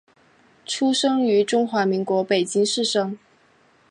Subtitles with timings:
[0.65, 3.19] 出生于中华民国北京市生。